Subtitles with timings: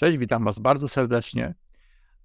[0.00, 1.54] Cześć, witam Was bardzo serdecznie.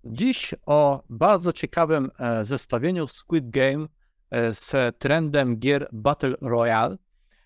[0.04, 3.88] Dziś o bardzo ciekawym e, zestawieniu Squid Game
[4.32, 6.98] e, z trendem gier Battle Royale.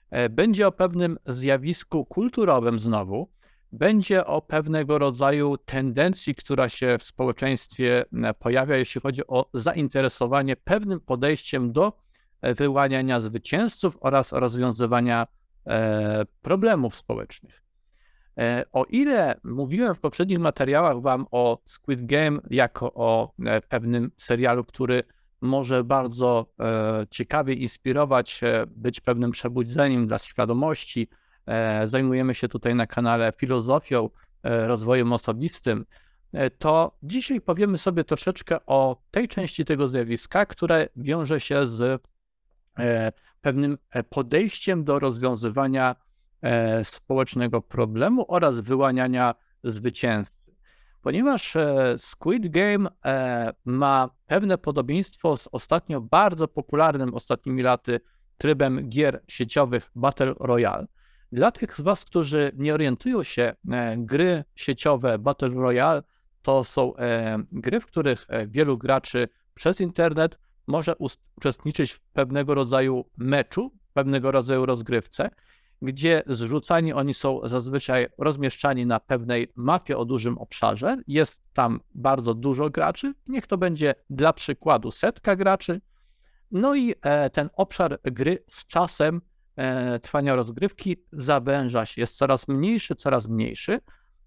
[0.10, 3.30] E, będzie o pewnym zjawisku kulturowym znowu.
[3.72, 8.06] Będzie o pewnego rodzaju tendencji, która się w społeczeństwie
[8.40, 11.94] pojawia, jeśli chodzi o zainteresowanie pewnym podejściem do
[12.42, 15.28] wyłaniania zwycięzców oraz rozwiązywania
[16.42, 17.69] problemów społecznych.
[18.38, 24.12] E, o ile mówiłem w poprzednich materiałach Wam o Squid Game jako o e, pewnym
[24.18, 25.04] serialu, który
[25.42, 31.08] może bardzo e, ciekawie inspirować, być pewnym przebudzeniem dla świadomości,
[31.86, 34.10] zajmujemy się tutaj na kanale filozofią,
[34.44, 35.86] rozwojem osobistym,
[36.58, 42.04] to dzisiaj powiemy sobie troszeczkę o tej części tego zjawiska, które wiąże się z
[43.42, 43.78] pewnym
[44.10, 45.96] podejściem do rozwiązywania
[46.84, 50.40] społecznego problemu oraz wyłaniania zwycięzcy.
[51.02, 58.00] Ponieważ e, Squid Game e, ma pewne podobieństwo z ostatnio bardzo popularnym ostatnimi laty
[58.38, 60.88] trybem gier sieciowych Battle Royale.
[61.32, 63.54] Dla tych z Was, którzy nie orientują się,
[63.98, 66.04] gry sieciowe Battle Royale
[66.42, 66.94] to są
[67.52, 70.96] gry, w których wielu graczy przez internet może
[71.38, 75.30] uczestniczyć w pewnego rodzaju meczu, pewnego rodzaju rozgrywce
[75.82, 80.98] gdzie zrzucani oni są zazwyczaj rozmieszczani na pewnej mapie o dużym obszarze.
[81.08, 85.82] Jest tam bardzo dużo graczy, niech to będzie dla przykładu setka graczy.
[86.52, 89.22] No i e, ten obszar gry z czasem
[89.56, 93.80] e, trwania rozgrywki zawęża się, jest coraz mniejszy, coraz mniejszy,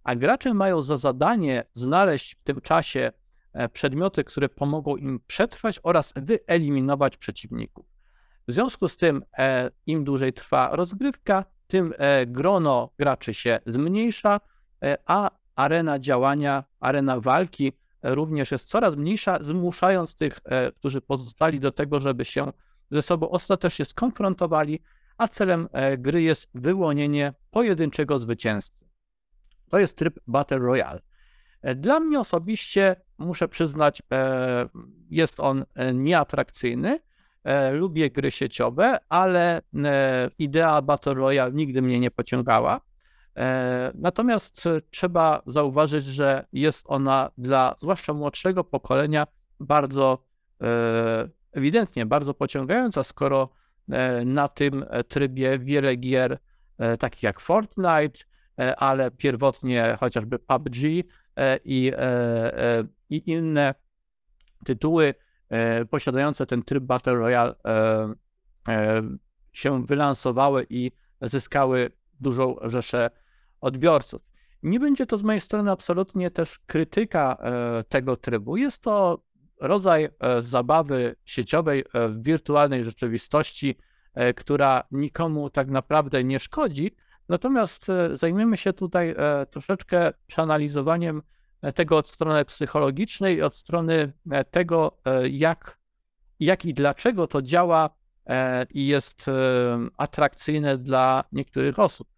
[0.04, 3.12] a gracze mają za zadanie znaleźć w tym czasie
[3.52, 7.91] e, przedmioty, które pomogą im przetrwać oraz wyeliminować przeciwników.
[8.48, 14.40] W związku z tym, e, im dłużej trwa rozgrywka, tym e, grono graczy się zmniejsza,
[14.84, 20.40] e, a arena działania, arena walki również jest coraz mniejsza, zmuszając tych,
[20.76, 22.52] którzy pozostali do tego, żeby się
[22.90, 24.82] ze sobą ostatecznie skonfrontowali,
[25.18, 25.68] a celem
[25.98, 28.84] gry jest wyłonienie pojedynczego zwycięzcy.
[29.70, 31.00] To jest tryb Battle Royale.
[31.76, 34.02] Dla mnie osobiście, muszę przyznać,
[35.10, 36.98] jest on nieatrakcyjny,
[37.72, 42.80] lubię gry sieciowe, ale e, idea Battle Royale nigdy mnie nie pociągała.
[43.36, 49.26] E, natomiast trzeba zauważyć, że jest ona dla zwłaszcza młodszego pokolenia
[49.60, 50.32] bardzo
[51.52, 53.48] ewidentnie bardzo pociągająca, skoro
[54.24, 56.38] na tym trybie wiele gier
[56.98, 58.24] takich jak Fortnite,
[58.76, 60.76] ale pierwotnie chociażby PUBG
[61.64, 61.92] i,
[63.10, 63.74] i inne
[64.64, 65.31] tytuły E,
[65.90, 68.14] posiadające ten tryb Battle Royale e,
[68.68, 69.02] e,
[69.52, 71.90] się wylansowały i zyskały
[72.20, 73.10] dużą rzeszę
[73.60, 74.22] odbiorców.
[74.62, 77.36] Nie będzie to z mojej strony absolutnie też krytyka
[77.88, 78.56] tego trybu.
[78.56, 79.22] Jest to
[79.60, 80.08] rodzaj
[80.40, 83.78] zabawy sieciowej w wirtualnej rzeczywistości,
[84.36, 86.90] która nikomu tak naprawdę nie szkodzi.
[87.28, 89.14] Natomiast zajmiemy się tutaj
[89.50, 91.22] troszeczkę przeanalizowaniem
[91.74, 95.78] tego od strony psychologicznej od strony e, tego, e, jak,
[96.40, 97.90] jak i dlaczego to działa
[98.26, 99.26] e, i jest
[99.96, 102.08] atrakcyjne dla niektórych osób.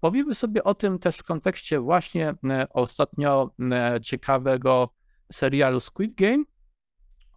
[0.00, 2.34] Powiemy sobie o tym też w kontekście właśnie
[2.70, 3.50] ostatnio
[4.02, 4.94] ciekawego
[5.32, 6.44] serialu Squid Game,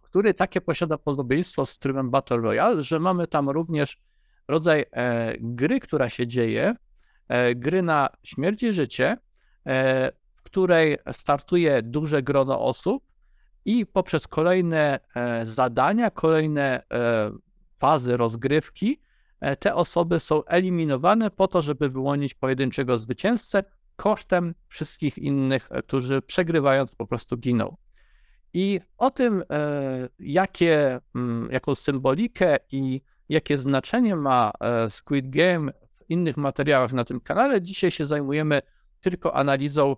[0.02, 3.98] który takie posiada podobieństwo z trybem Battle Royale, że mamy tam również
[4.48, 4.84] rodzaj
[5.40, 6.74] gry, która się dzieje,
[7.56, 9.16] gry na śmierć i życie,
[10.52, 13.04] której startuje duże grono osób
[13.64, 17.30] i poprzez kolejne e, zadania, kolejne e,
[17.78, 19.00] fazy rozgrywki,
[19.40, 23.64] e, te osoby są eliminowane po to, żeby wyłonić pojedynczego zwycięzcę
[23.96, 27.76] kosztem wszystkich innych, którzy przegrywając po prostu giną.
[28.54, 29.44] I o tym,
[30.18, 34.52] jakie, mm, jaką symbolikę i jakie znaczenie ma
[34.88, 38.62] Squid Game w innych materiałach na tym kanale, dzisiaj się zajmujemy
[39.00, 39.96] tylko analizą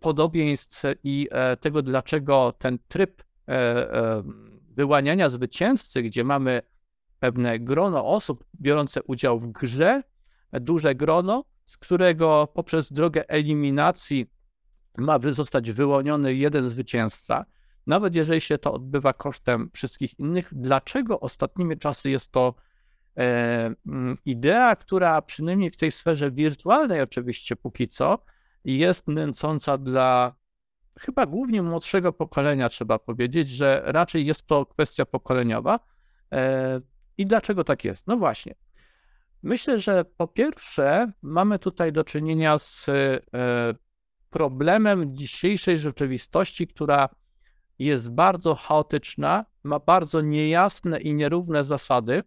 [0.00, 4.22] podobieństw i e, tego, dlaczego ten tryb e,
[4.70, 6.62] wyłaniania zwycięzcy, gdzie mamy
[7.18, 10.02] pewne grono osób biorące udział w grze,
[10.52, 14.30] duże grono, z którego poprzez drogę eliminacji
[14.98, 17.44] ma zostać wyłoniony jeden zwycięzca,
[17.86, 20.48] nawet jeżeli się to odbywa kosztem wszystkich innych.
[20.52, 22.54] Dlaczego ostatnimi czasy jest to
[23.18, 23.74] e,
[24.24, 28.18] idea, która przynajmniej w tej sferze wirtualnej, oczywiście póki co,
[28.66, 30.34] jest nęcąca dla
[30.98, 35.80] chyba głównie młodszego pokolenia, trzeba powiedzieć, że raczej jest to kwestia pokoleniowa.
[36.32, 36.80] E,
[37.18, 38.06] I dlaczego tak jest?
[38.06, 38.54] No właśnie.
[39.42, 43.20] Myślę, że po pierwsze mamy tutaj do czynienia z e,
[44.30, 47.08] problemem dzisiejszej rzeczywistości, która
[47.78, 52.22] jest bardzo chaotyczna, ma bardzo niejasne i nierówne zasady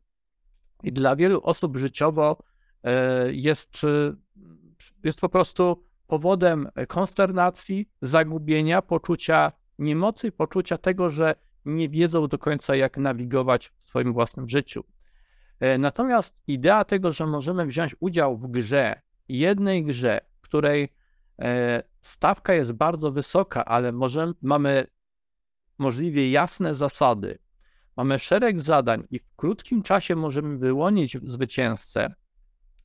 [0.84, 2.38] i dla wielu osób życiowo
[2.84, 3.82] e, jest,
[5.04, 11.36] jest po prostu powodem konsternacji, zagubienia, poczucia niemocy poczucia tego, że
[11.66, 14.84] nie wiedzą do końca, jak nawigować w swoim własnym życiu.
[15.60, 20.94] E, natomiast idea tego, że możemy wziąć udział w grze, jednej grze, której
[22.02, 24.88] stawka jest bardzo wysoka, ale możemy, mamy
[25.78, 27.40] możliwie jasne zasady,
[27.98, 32.14] mamy szereg zadań i w krótkim czasie możemy wyłonić zwycięzcę,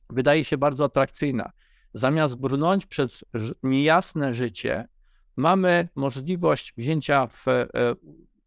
[0.09, 1.51] wydaje się bardzo atrakcyjna.
[1.95, 3.25] Zamiast brnąć przez
[3.63, 4.87] niejasne życie,
[5.35, 7.67] mamy możliwość wzięcia w e,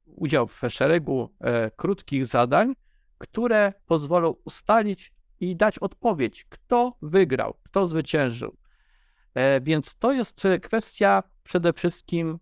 [0.07, 2.75] udział w szeregu e, krótkich zadań,
[3.19, 8.57] które pozwolą ustalić i dać odpowiedź, kto wygrał, kto zwyciężył.
[9.35, 12.39] E, więc to jest kwestia przede wszystkim,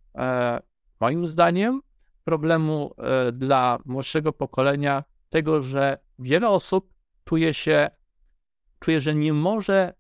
[1.01, 1.81] moim zdaniem,
[2.25, 2.95] problemu
[3.33, 6.93] dla młodszego pokolenia tego, że wiele osób
[7.25, 7.91] czuje się,
[8.81, 9.95] czuje, że nie może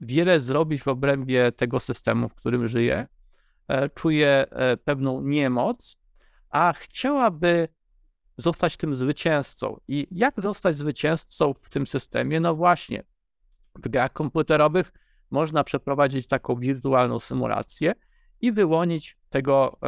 [0.00, 3.06] wiele zrobić w obrębie tego systemu, w którym żyje,
[3.68, 4.46] e, czuje
[4.84, 5.96] pewną niemoc,
[6.50, 7.68] a chciałaby
[8.36, 9.80] zostać tym zwycięzcą.
[9.88, 12.40] I jak zostać zwycięzcą w tym systemie?
[12.40, 13.02] No właśnie,
[13.74, 14.92] w grach komputerowych
[15.30, 17.94] można przeprowadzić taką wirtualną symulację
[18.40, 19.78] i wyłonić tego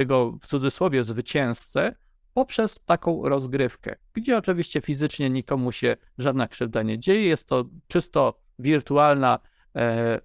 [0.00, 1.94] tego w cudzysłowie zwycięzcę
[2.34, 8.39] poprzez taką rozgrywkę, gdzie oczywiście fizycznie nikomu się żadna krzywda nie dzieje, jest to czysto
[8.60, 9.38] wirtualna
[9.76, 10.20] e, e,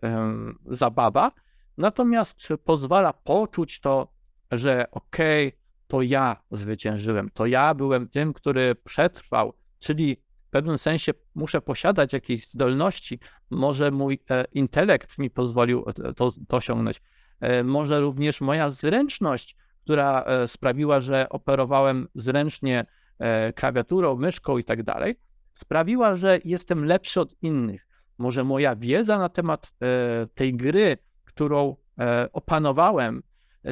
[0.65, 1.31] zabawa,
[1.77, 4.13] natomiast pozwala poczuć to,
[4.51, 10.17] że okej, okay, to ja zwyciężyłem, to ja byłem tym, który przetrwał, czyli
[10.47, 15.85] w pewnym sensie muszę posiadać jakieś zdolności, może mój e, intelekt mi pozwolił
[16.15, 17.01] to, to osiągnąć,
[17.39, 19.55] e, może również moja zręczność
[19.85, 22.85] która e, sprawiła, że operowałem zręcznie
[23.19, 25.15] e, klawiaturą, myszką i tak dalej,
[25.53, 27.88] sprawiła, że jestem lepszy od innych.
[28.17, 31.75] Może moja wiedza na temat e, tej gry, którą
[32.33, 33.23] opanowałem,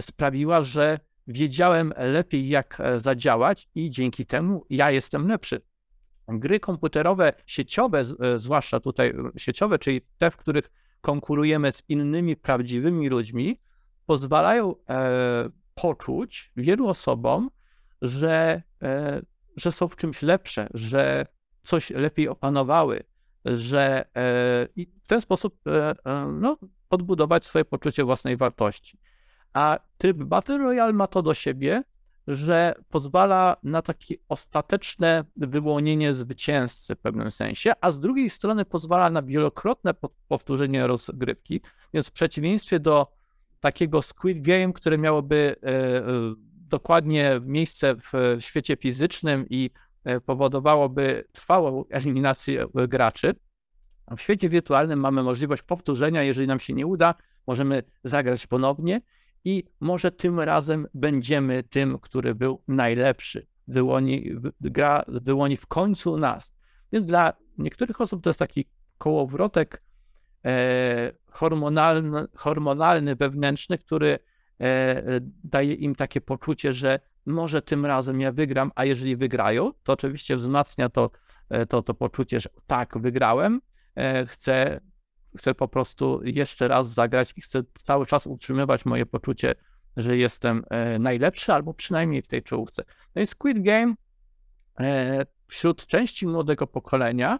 [0.02, 5.62] sprawiła, że wiedziałem lepiej, jak zadziałać, i dzięki temu ja jestem lepszy.
[6.28, 8.04] Gry komputerowe, sieciowe,
[8.38, 13.60] zwłaszcza tutaj sieciowe, czyli te, w których konkurujemy z innymi prawdziwymi ludźmi,
[14.06, 14.76] pozwalają
[15.76, 17.50] poczuć wielu osobom,
[18.02, 19.22] że, e,
[19.58, 21.26] że są w czymś lepsze, że
[21.64, 23.04] coś lepiej opanowały,
[23.46, 25.96] że e, i w ten sposób e,
[26.32, 26.58] no,
[26.90, 28.98] podbudować swoje poczucie własnej wartości.
[29.54, 31.84] A tryb Battle Royale ma to do siebie,
[32.28, 39.10] że pozwala na takie ostateczne wyłonienie zwycięzcy w pewnym sensie, a z drugiej strony pozwala
[39.10, 39.94] na wielokrotne
[40.28, 41.62] powtórzenie rozgrywki,
[41.94, 43.12] więc w przeciwieństwie do
[43.60, 46.04] takiego Squid Game, które miałoby e, e,
[46.70, 49.93] dokładnie miejsce w świecie fizycznym i e,
[50.26, 53.34] powodowałoby trwałą eliminację graczy.
[54.18, 57.16] W świecie wirtualnym mamy możliwość powtórzenia, jeżeli nam się nie uda,
[57.48, 59.02] możemy zagrać ponownie
[59.46, 63.48] i może tym razem będziemy tym, który był najlepszy.
[63.68, 66.56] Wyłoni, gra wyłoni w końcu nas.
[66.92, 68.66] Więc dla niektórych osób to jest taki
[68.98, 69.84] kołowrotek
[70.46, 74.20] E, hormonalny, hormonalny wewnętrzny, który
[74.62, 75.02] e,
[75.44, 80.36] daje im takie poczucie, że może tym razem ja wygram, a jeżeli wygrają, to oczywiście
[80.36, 81.10] wzmacnia to,
[81.50, 83.62] e, to, to poczucie, że tak, wygrałem,
[84.28, 84.80] chcę,
[85.38, 89.56] chcę po prostu jeszcze raz zagrać i chcę cały czas utrzymywać moje poczucie,
[89.98, 90.64] że jestem
[91.00, 92.84] najlepszy, albo przynajmniej w tej czołówce.
[93.16, 93.94] No i Squid Game
[95.48, 97.40] wśród części młodego pokolenia,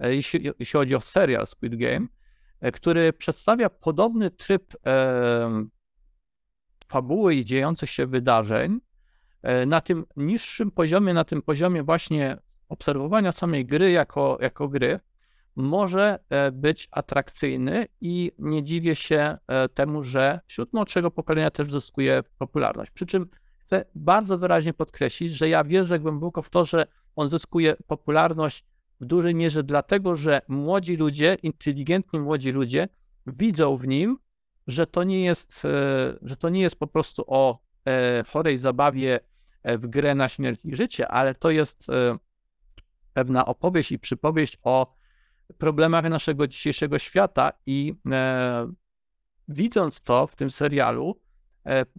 [0.00, 2.06] jeśli, jeśli chodzi o serial Squid Game,
[2.62, 5.66] E, który przedstawia podobny tryb e,
[6.88, 8.80] fabuły i dziejących się wydarzeń e,
[9.66, 15.00] na tym niższym poziomie, na tym poziomie właśnie obserwowania samej gry jako, jako gry,
[15.56, 16.18] może
[16.52, 19.38] być atrakcyjny i nie dziwię się
[19.74, 22.90] temu, że wśród młodszego pokolenia też zyskuje popularność.
[22.90, 27.74] Przy czym chcę bardzo wyraźnie podkreślić, że ja wierzę głęboko w to, że on zyskuje
[27.86, 28.64] popularność
[29.00, 32.88] w dużej mierze dlatego, że młodzi ludzie, inteligentni młodzi ludzie
[33.26, 34.18] widzą w nim,
[34.66, 35.68] że to nie jest, e,
[36.22, 39.20] że to nie jest po prostu o e, chorej zabawie e,
[39.64, 41.86] w grę na śmierć i życie, ale to jest
[43.12, 44.94] pewna opowieść i przypowieść o
[45.58, 47.94] problemach naszego dzisiejszego świata i
[49.48, 51.20] widząc to w tym serialu,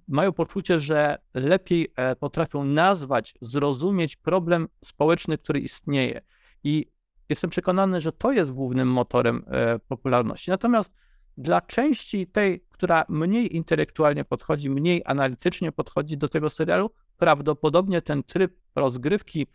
[0.07, 6.21] mają poczucie, że lepiej potrafią nazwać, zrozumieć problem społeczny, który istnieje.
[6.63, 6.93] I
[7.29, 10.51] Jestem przekonany, że to jest głównym motorem e, popularności.
[10.51, 10.93] Natomiast
[11.37, 18.23] dla części tej, która mniej intelektualnie podchodzi, mniej analitycznie podchodzi do tego serialu, prawdopodobnie ten
[18.23, 19.47] tryb rozgrywki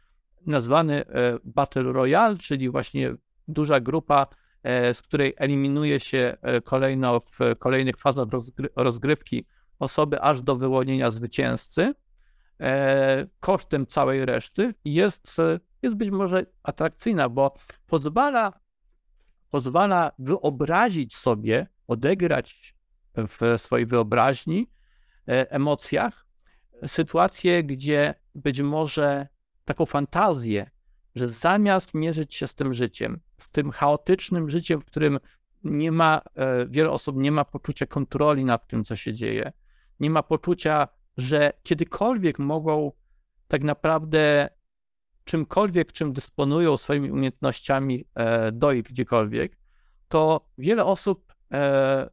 [0.47, 3.15] nazwany e, Battle Royale, czyli właśnie
[3.49, 4.27] duża grupa,
[4.63, 8.29] e, z której eliminuje się e, kolejno w kolejnych fazach
[8.77, 9.47] rozgrywki
[9.79, 11.95] osoby aż do wyłonienia zwycięzcy.
[13.41, 15.37] Kosztem całej reszty jest,
[15.83, 17.55] jest być może atrakcyjna, bo
[17.87, 18.53] pozwala,
[19.51, 22.75] pozwala wyobrazić sobie, odegrać
[23.15, 24.71] w swojej wyobraźni,
[25.27, 26.28] emocjach
[26.87, 29.29] sytuację, gdzie być może
[29.65, 30.71] taką fantazję,
[31.15, 35.19] że zamiast mierzyć się z tym życiem, z tym chaotycznym życiem, w którym
[35.65, 39.53] nie ma, e, wiele osób nie ma poczucia kontroli nad tym, co się dzieje,
[40.01, 42.93] nie ma poczucia, że kiedykolwiek mogą
[43.49, 44.49] tak naprawdę
[45.25, 49.59] czymkolwiek, czym dysponują swoimi umiejętnościami, e, dojść gdziekolwiek,
[50.09, 52.11] to wiele osób e,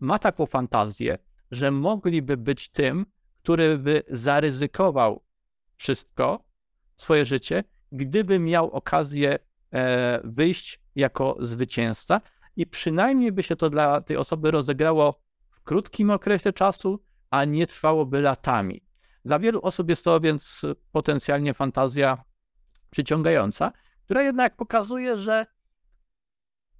[0.00, 1.18] ma taką fantazję,
[1.50, 3.06] że mogliby być tym,
[3.42, 5.22] który by zaryzykował
[5.76, 6.44] wszystko,
[6.96, 9.38] swoje życie, gdyby miał okazję
[9.72, 12.20] e, wyjść jako zwycięzca
[12.56, 15.20] i przynajmniej by się to dla tej osoby rozegrało
[15.50, 18.82] w krótkim okresie czasu, a nie trwałoby latami.
[19.24, 22.24] Dla wielu osób jest to więc potencjalnie fantazja
[22.90, 23.72] przyciągająca,
[24.04, 25.46] która jednak pokazuje, że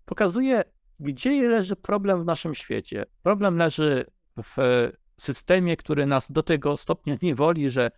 [0.05, 0.65] pokazuje,
[1.01, 3.07] gdzie leży problem w naszym świecie.
[3.23, 4.05] Problem leży
[4.43, 4.57] w
[5.23, 7.91] systemie, który nas do tego stopnia niewoli, że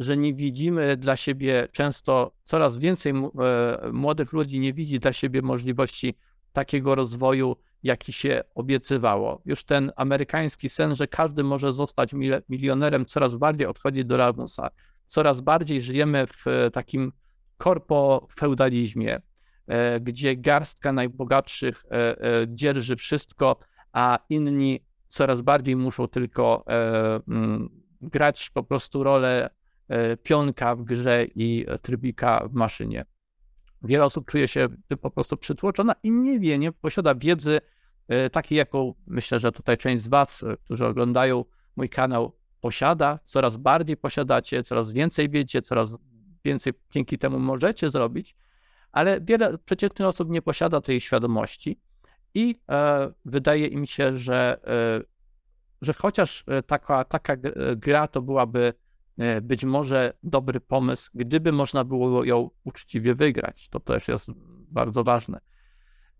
[0.00, 5.42] że nie widzimy dla siebie często coraz więcej e, młodych ludzi nie widzi dla siebie
[5.42, 6.14] możliwości
[6.52, 9.42] takiego rozwoju, jaki się obiecywało.
[9.44, 12.10] Już ten amerykański sen, że każdy może zostać
[12.48, 14.70] milionerem, coraz bardziej odchodzi do lamusa.
[15.06, 17.12] Coraz bardziej żyjemy w takim
[17.58, 19.20] korpo-feudalizmie,
[19.66, 22.16] e, gdzie garstka najbogatszych e,
[22.48, 23.56] dzierży wszystko,
[23.92, 26.64] a inni coraz bardziej muszą tylko
[28.00, 29.50] grać po prostu rolę
[29.90, 33.04] E, pionka w grze i trybika w maszynie.
[33.82, 34.68] Wiele osób czuje się
[35.00, 37.60] po prostu przytłoczona i nie wie, nie posiada wiedzy
[38.08, 41.44] e, takiej, jaką myślę, że tutaj część z Was, e, którzy oglądają
[41.76, 43.18] mój kanał, posiada.
[43.24, 45.96] Coraz bardziej posiadacie, coraz więcej wiecie, coraz
[46.44, 48.36] więcej dzięki temu możecie zrobić,
[48.92, 51.80] ale wiele przeciętnych osób nie posiada tej świadomości
[52.34, 55.00] i e, wydaje im się, że, e,
[55.82, 57.36] że chociaż taka, taka
[57.76, 58.72] gra to byłaby
[59.20, 63.68] E, być może dobry pomysł, gdyby można było ją uczciwie wygrać.
[63.68, 64.30] To też jest
[64.70, 65.40] bardzo ważne.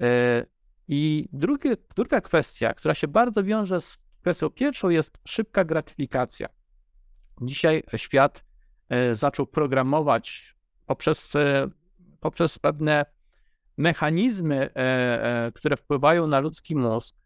[0.00, 0.46] E,
[0.88, 6.48] I drugie, druga kwestia, która się bardzo wiąże z kwestią pierwszą, jest szybka gratyfikacja.
[7.42, 8.44] Dzisiaj świat
[8.88, 11.32] e, zaczął programować poprzez,
[12.20, 13.04] poprzez pewne
[13.80, 14.70] mechanizmy,
[15.54, 17.16] które wpływają na ludzki mózg,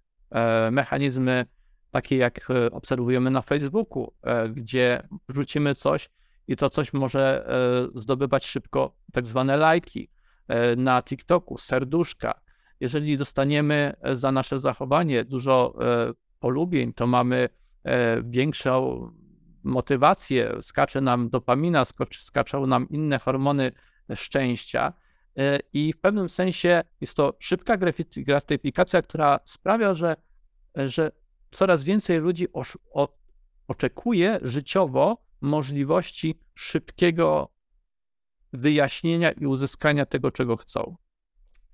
[0.70, 1.46] mechanizmy
[1.94, 6.10] takie jak e, obserwujemy na Facebooku, e, gdzie wrzucimy coś
[6.48, 10.10] i to coś może e, zdobywać szybko tak zwane lajki.
[10.76, 12.40] Na TikToku serduszka.
[12.80, 15.74] Jeżeli dostaniemy za nasze zachowanie dużo
[16.38, 17.48] polubień, to mamy
[18.24, 19.08] większą
[19.62, 23.72] motywację, skacze nam dopamina, skaczą nam inne hormony
[24.14, 24.92] szczęścia.
[25.72, 27.76] I w pewnym sensie jest to szybka
[28.16, 30.16] gratyfikacja, która sprawia, że,
[30.74, 31.10] że
[31.50, 32.46] coraz więcej ludzi
[33.68, 37.52] oczekuje życiowo możliwości szybkiego
[38.52, 40.96] wyjaśnienia i uzyskania tego, czego chcą.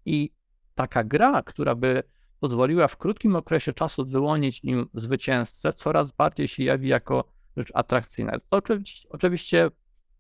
[0.05, 0.31] I
[0.75, 2.03] taka gra, która by
[2.41, 7.25] pozwoliła w krótkim okresie czasu wyłonić im zwycięzcę, coraz bardziej się jawi jako
[7.57, 8.33] rzecz atrakcyjna.
[8.33, 9.71] To oczywiście, oczywiście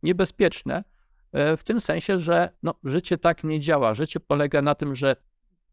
[0.02, 0.84] niebezpieczne,
[1.32, 3.94] w tym sensie, że no, życie tak nie działa.
[3.94, 5.16] Życie polega na tym, że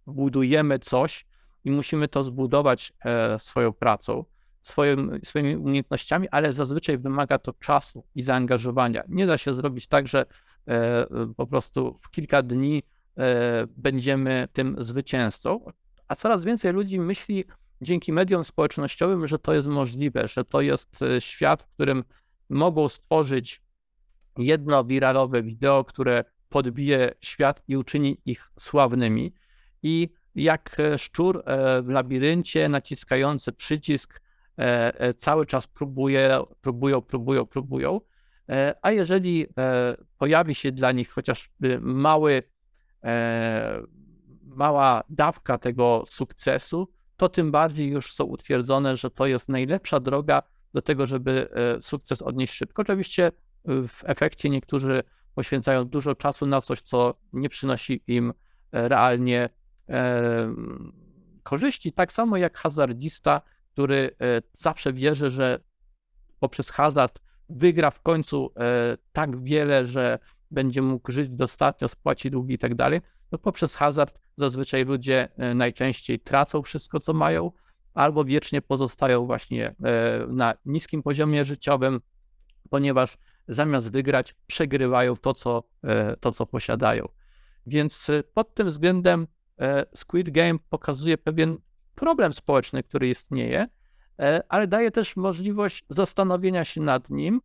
[0.08, 1.26] budujemy coś,
[1.68, 4.26] i musimy to zbudować e, swoją pracą,
[4.62, 9.04] swoim, swoimi umiejętnościami, ale zazwyczaj wymaga to czasu i zaangażowania.
[9.08, 10.26] Nie da się zrobić tak, że
[10.68, 12.84] e, po prostu w kilka dni
[13.18, 15.72] e, będziemy tym zwycięzcą,
[16.08, 17.46] a coraz więcej ludzi myśli
[17.82, 22.04] dzięki mediom społecznościowym, że to jest możliwe, że to jest świat, w którym
[22.50, 23.62] mogą stworzyć
[24.40, 29.34] jedno wiralowe wideo, które podbije świat i uczyni ich sławnymi.
[29.84, 34.22] I jak e, szczur e, w labiryncie naciskający przycisk
[34.58, 38.02] e, cały czas próbuje, próbują, próbują, próbują.
[38.82, 39.46] A jeżeli
[40.18, 42.44] pojawi się dla nich chociażby mały,
[44.44, 50.44] mała dawka tego sukcesu, to tym bardziej już są utwierdzone, że to jest najlepsza droga
[50.74, 51.50] do tego, żeby
[51.82, 52.82] sukces odnieść szybko.
[52.82, 53.32] Oczywiście
[53.68, 55.04] w efekcie niektórzy
[55.36, 58.34] poświęcają dużo czasu na coś, co nie przynosi im
[58.72, 59.50] realnie
[61.44, 63.42] korzyści, tak samo jak hazardzista,
[63.74, 65.60] który e, zawsze wierzy, że
[66.40, 67.20] poprzez hazard
[67.50, 70.20] wygra w końcu e, tak wiele, że
[70.52, 75.54] będzie mógł żyć dostatnio, spłaci długi i tak dalej, no poprzez hazard zazwyczaj ludzie e,
[75.56, 77.52] najczęściej tracą wszystko, co mają,
[77.94, 82.02] albo wiecznie pozostają właśnie e, na niskim poziomie życiowym,
[82.70, 87.08] ponieważ zamiast wygrać, przegrywają to, co, e, to, co posiadają.
[87.68, 89.28] Więc e, pod tym względem
[89.60, 91.58] e, Squid Game pokazuje pewien
[91.96, 93.68] problem społeczny, który istnieje,
[94.50, 97.42] ale daje też możliwość zastanowienia się nad nim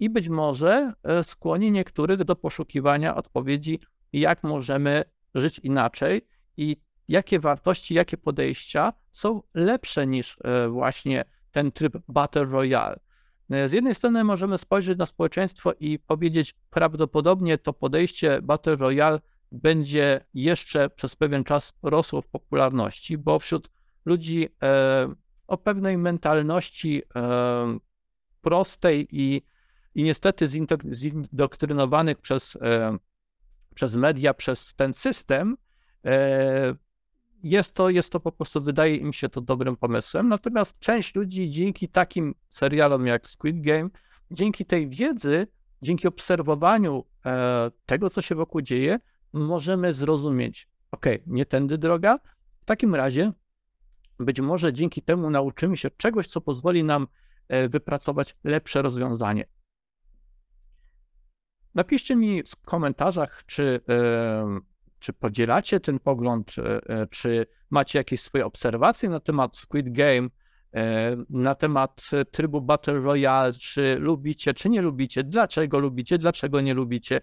[0.00, 3.80] i być może skłoni niektórych do poszukiwania odpowiedzi,
[4.12, 6.26] jak możemy żyć inaczej
[6.56, 6.76] i
[7.08, 10.38] jakie wartości, jakie podejścia są lepsze niż
[10.70, 13.03] właśnie ten tryb Battle Royale.
[13.50, 19.20] E, Z jednej strony możemy spojrzeć na społeczeństwo i powiedzieć, prawdopodobnie to podejście Battle Royale
[19.52, 23.70] będzie jeszcze przez pewien czas rosło w popularności, bo wśród
[24.04, 25.14] ludzi e,
[25.46, 27.78] o pewnej mentalności e,
[28.40, 29.42] prostej i,
[29.94, 30.46] i niestety
[30.90, 32.98] zindoktynowanych przez, e,
[33.74, 35.56] przez media, przez ten system,
[36.04, 36.74] e,
[37.44, 40.28] jest to, jest to po prostu, wydaje im się to dobrym pomysłem.
[40.28, 43.88] Natomiast część ludzi dzięki takim serialom jak Squid Game,
[44.30, 45.46] dzięki tej wiedzy,
[45.82, 48.98] dzięki obserwowaniu e, tego, co się wokół dzieje,
[49.32, 52.18] możemy zrozumieć, ok, nie tędy droga.
[52.60, 53.32] W takim razie
[54.18, 57.06] być może dzięki temu nauczymy się czegoś, co pozwoli nam
[57.48, 59.46] e, wypracować lepsze rozwiązanie.
[61.74, 63.80] Napiszcie mi w komentarzach, czy,
[65.04, 70.28] czy podzielacie ten pogląd, e, czy macie jakieś swoje obserwacje na temat Squid Game,
[70.74, 76.60] e, na temat e, trybu Battle Royale, czy lubicie, czy nie lubicie, dlaczego lubicie, dlaczego
[76.60, 77.20] nie lubicie.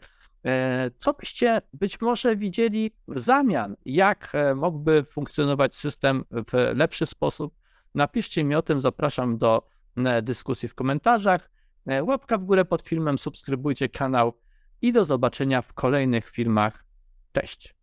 [0.98, 3.76] Co byście być może widzieli w zamian?
[3.86, 7.54] Jak mógłby funkcjonować system w lepszy sposób?
[7.96, 9.68] Napiszcie mi o tym, zapraszam do
[10.24, 11.52] dyskusji w komentarzach.
[12.02, 14.34] Łapka w górę pod filmem, subskrybujcie kanał
[14.82, 16.91] i do zobaczenia w kolejnych filmach.
[17.34, 17.74] Cześć!